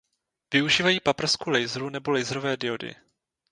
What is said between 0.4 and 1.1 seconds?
Využívají